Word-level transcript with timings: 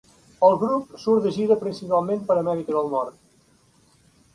El 0.47 0.55
grup 0.63 0.95
surt 1.03 1.27
de 1.27 1.35
gira 1.37 1.59
principalment 1.67 2.27
per 2.33 2.41
Amèrica 2.41 2.77
del 2.79 2.93
Nord. 2.99 3.25